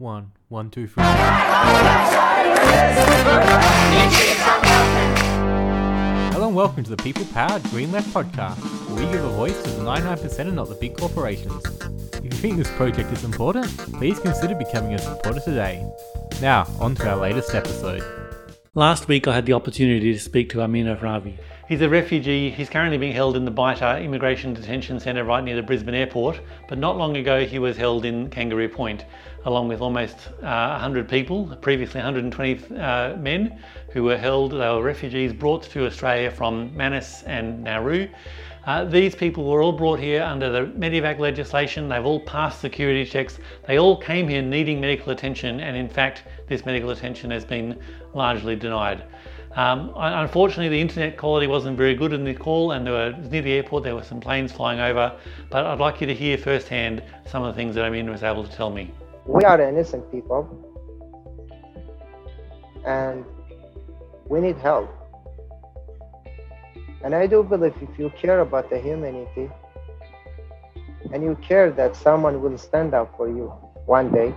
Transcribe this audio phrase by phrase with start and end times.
[0.00, 1.04] One, one, two, three.
[6.32, 8.56] Hello and welcome to the People Powered Green Left podcast,
[8.88, 11.62] where we give a voice to the 99% and not the big corporations.
[12.14, 15.86] If you think this project is important, please consider becoming a supporter today.
[16.40, 18.02] Now, on to our latest episode.
[18.74, 21.36] Last week, I had the opportunity to speak to Amina Afravi.
[21.70, 22.50] He's a refugee.
[22.50, 26.40] He's currently being held in the BITA Immigration Detention Centre right near the Brisbane airport.
[26.68, 29.04] But not long ago, he was held in Kangaroo Point,
[29.44, 33.56] along with almost uh, 100 people, previously 120 uh, men,
[33.92, 34.50] who were held.
[34.50, 38.08] They were refugees brought to Australia from Manus and Nauru.
[38.66, 41.88] Uh, these people were all brought here under the Medevac legislation.
[41.88, 43.38] They've all passed security checks.
[43.68, 47.78] They all came here needing medical attention, and in fact, this medical attention has been
[48.12, 49.04] largely denied.
[49.56, 53.42] Um, unfortunately, the internet quality wasn't very good in the call, and there were, near
[53.42, 55.12] the airport there were some planes flying over.
[55.50, 58.44] But I'd like you to hear firsthand some of the things that Amin was able
[58.44, 58.92] to tell me.
[59.26, 60.48] We are innocent people,
[62.86, 63.24] and
[64.28, 64.88] we need help.
[67.02, 69.50] And I do believe if you care about the humanity,
[71.12, 73.48] and you care that someone will stand up for you
[73.86, 74.32] one day,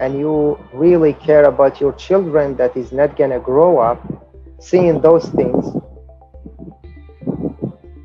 [0.00, 4.00] and you really care about your children that is not going to grow up
[4.60, 5.64] seeing those things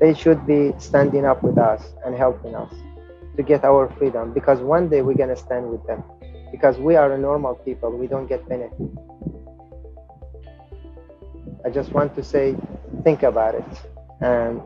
[0.00, 2.72] they should be standing up with us and helping us
[3.36, 6.02] to get our freedom because one day we're going to stand with them.
[6.52, 8.78] Because we are normal people we don't get benefit.
[11.64, 12.56] I just want to say
[13.02, 13.64] think about it
[14.20, 14.62] and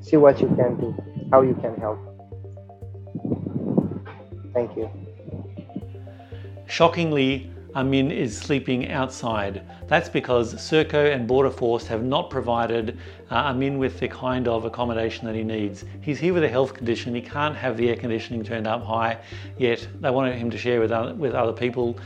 [0.00, 0.94] see what you can do
[1.30, 1.98] how you can help.
[4.52, 5.05] Thank you
[6.66, 9.62] Shockingly, Amin is sleeping outside.
[9.86, 12.98] That's because Serco and Border Force have not provided
[13.30, 15.84] uh, Amin with the kind of accommodation that he needs.
[16.00, 19.18] He's here with a health condition, he can't have the air conditioning turned up high,
[19.58, 21.98] yet they wanted him to share with other, with other people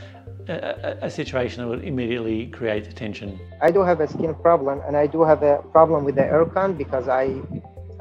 [0.49, 3.39] a, a, situation that would immediately create tension.
[3.61, 6.77] I do have a skin problem and I do have a problem with the aircon
[6.77, 7.41] because I,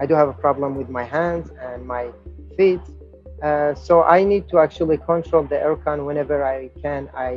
[0.00, 2.10] I do have a problem with my hands and my
[2.56, 2.80] feet
[3.42, 7.08] uh, so I need to actually control the aircon whenever I can.
[7.16, 7.32] I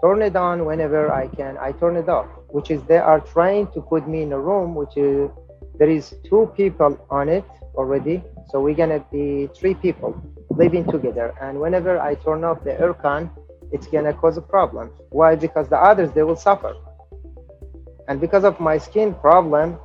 [0.00, 1.56] turn it on whenever I can.
[1.58, 4.74] I turn it off, which is they are trying to put me in a room,
[4.74, 5.30] which is
[5.78, 7.44] there is two people on it
[7.74, 8.22] already.
[8.50, 10.14] So we're gonna be three people
[10.50, 11.34] living together.
[11.40, 13.30] And whenever I turn off the aircon,
[13.72, 14.90] it's gonna cause a problem.
[15.10, 15.34] Why?
[15.34, 16.74] Because the others they will suffer.
[18.08, 19.78] And because of my skin problem,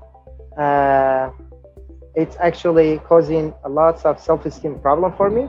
[0.57, 1.31] uh,
[2.15, 5.47] it's actually causing a lots of self-esteem problem for me.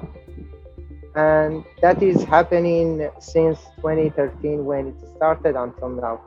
[1.14, 6.20] And that is happening since 2013 when it started until now.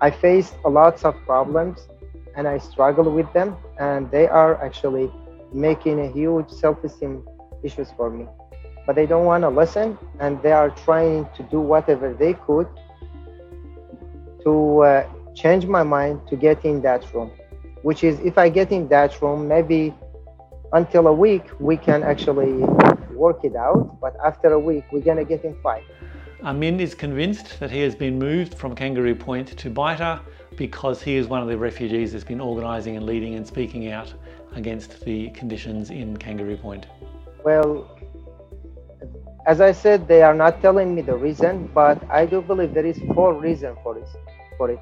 [0.00, 1.88] I faced a lots of problems
[2.36, 5.10] and i struggle with them and they are actually
[5.54, 7.24] making a huge self-esteem
[7.62, 8.26] issues for me.
[8.86, 12.68] But they don't want to listen and they are trying to do whatever they could
[14.44, 17.30] to uh, change my mind to get in that room
[17.86, 19.94] which is if I get in that room, maybe
[20.72, 22.54] until a week we can actually
[23.24, 24.00] work it out.
[24.00, 25.84] But after a week, we're gonna get in fight.
[26.42, 30.20] Amin is convinced that he has been moved from Kangaroo Point to BITA
[30.56, 34.12] because he is one of the refugees that's been organising and leading and speaking out
[34.56, 36.86] against the conditions in Kangaroo Point.
[37.44, 37.70] Well,
[39.46, 42.90] as I said, they are not telling me the reason, but I do believe there
[42.94, 44.08] is four reasons for it.
[44.58, 44.80] For it,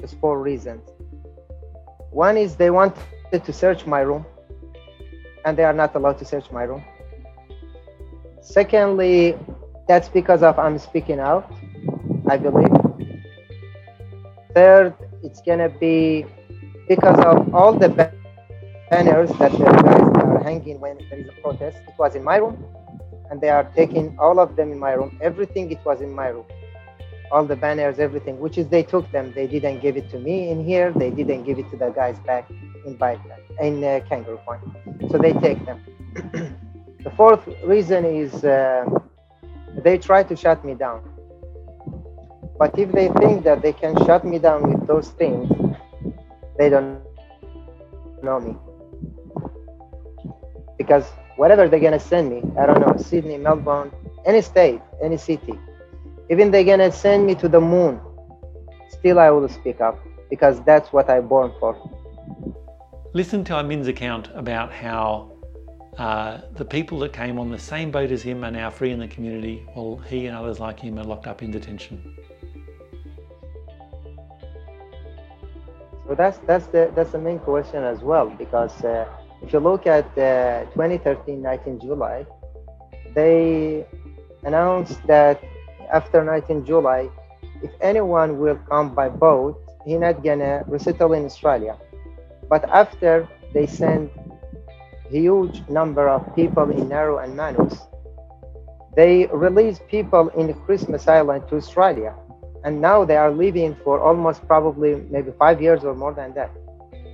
[0.00, 0.82] there's four reasons.
[2.14, 2.94] One is they wanted
[3.32, 4.24] to search my room,
[5.44, 6.84] and they are not allowed to search my room.
[8.40, 9.36] Secondly,
[9.88, 11.50] that's because of I'm speaking out,
[12.28, 12.70] I believe.
[14.54, 16.24] Third, it's gonna be
[16.88, 21.78] because of all the banners that the guys are hanging when there is a protest.
[21.88, 22.64] It was in my room,
[23.28, 25.18] and they are taking all of them in my room.
[25.20, 26.46] Everything it was in my room
[27.34, 29.32] all the banners, everything, which is they took them.
[29.34, 30.92] They didn't give it to me in here.
[30.92, 32.48] They didn't give it to the guys back
[32.86, 33.18] in bike
[33.60, 34.62] in uh, Kangaroo Point.
[35.10, 35.78] So they take them.
[37.06, 38.84] the fourth reason is uh,
[39.82, 41.02] they try to shut me down.
[42.56, 45.50] But if they think that they can shut me down with those things,
[46.56, 47.00] they don't
[48.22, 48.54] know me.
[50.78, 51.04] Because
[51.34, 53.90] whatever they're gonna send me, I don't know, Sydney, Melbourne,
[54.24, 55.58] any state, any city,
[56.30, 58.00] even they're gonna send me to the moon,
[58.88, 59.98] still I will speak up
[60.30, 61.76] because that's what I'm born for.
[63.12, 65.30] Listen to Amin's account about how
[65.98, 68.98] uh, the people that came on the same boat as him are now free in
[68.98, 72.16] the community, while he and others like him are locked up in detention.
[76.06, 79.06] So that's that's the that's the main question as well because uh,
[79.42, 82.26] if you look at uh, 2013, 19 July,
[83.14, 83.86] they
[84.42, 85.42] announced that
[85.94, 87.08] after 19 July,
[87.62, 89.54] if anyone will come by boat,
[89.86, 91.76] he not gonna resettle in Australia.
[92.48, 94.10] But after they send
[95.08, 97.78] huge number of people in Nauru and Manus,
[98.96, 102.14] they release people in Christmas Island to Australia.
[102.64, 106.50] And now they are living for almost probably maybe five years or more than that.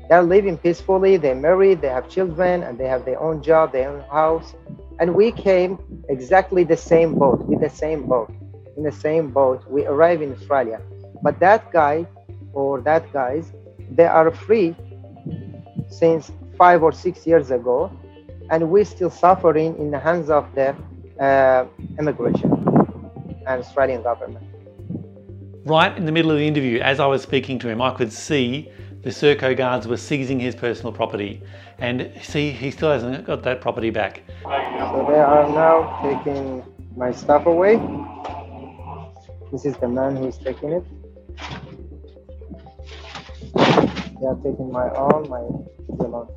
[0.09, 3.91] They're living peacefully, they're married, they have children, and they have their own job, their
[3.91, 4.55] own house.
[4.99, 5.79] And we came
[6.09, 8.31] exactly the same boat, with the same boat,
[8.77, 9.69] in the same boat.
[9.69, 10.81] We arrive in Australia.
[11.23, 12.07] But that guy
[12.53, 13.53] or that guys,
[13.91, 14.75] they are free
[15.89, 17.91] since five or six years ago,
[18.51, 20.75] and we're still suffering in the hands of the
[21.21, 21.67] uh,
[21.99, 22.51] immigration
[23.47, 24.45] and Australian government.
[25.65, 28.13] Right in the middle of the interview, as I was speaking to him, I could
[28.13, 28.71] see
[29.03, 31.43] the Serco guards were seizing his personal property.
[31.79, 34.23] And see, he still hasn't got that property back.
[34.43, 36.63] So they are now taking
[36.97, 37.77] my stuff away.
[39.53, 40.85] This is the man who is taking it.
[44.21, 45.43] They are taking my all my
[45.97, 46.37] belongings.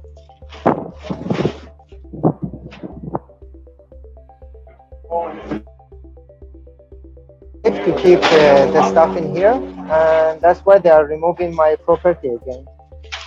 [7.86, 9.51] to keep uh, the stuff in here
[9.92, 12.65] and that's why they are removing my property again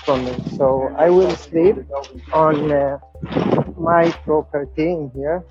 [0.04, 1.76] from me so i will sleep
[2.32, 2.98] on uh,
[3.78, 5.44] my property in here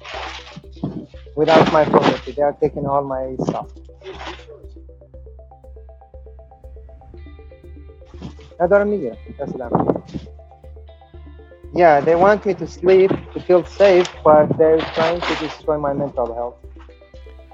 [1.36, 3.70] without my property they are taking all my stuff
[11.74, 15.92] Yeah, they want me to sleep to feel safe, but they're trying to destroy my
[15.92, 16.56] mental health.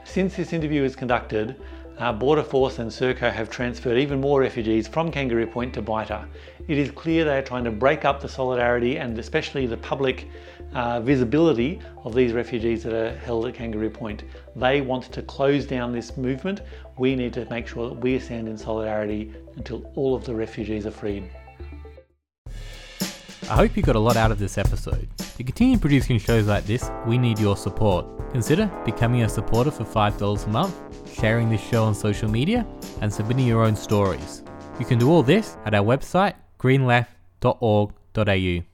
[0.04, 1.56] Since this interview is conducted,
[1.98, 6.28] uh, Border Force and Serco have transferred even more refugees from Kangaroo Point to BITA.
[6.68, 10.28] It is clear they are trying to break up the solidarity and especially the public
[10.74, 14.24] uh, visibility of these refugees that are held at Kangaroo Point.
[14.56, 16.62] They want to close down this movement.
[16.98, 20.86] We need to make sure that we stand in solidarity until all of the refugees
[20.86, 21.30] are freed.
[23.50, 25.10] I hope you got a lot out of this episode.
[25.18, 28.06] To continue producing shows like this, we need your support.
[28.32, 30.74] Consider becoming a supporter for $5 a month,
[31.14, 32.66] sharing this show on social media,
[33.02, 34.44] and submitting your own stories.
[34.80, 38.71] You can do all this at our website, greenleft.org.au.